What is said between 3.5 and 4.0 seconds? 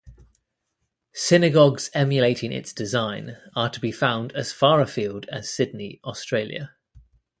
are to be